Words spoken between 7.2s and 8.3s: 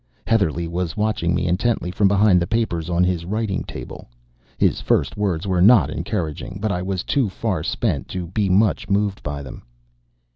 far spent to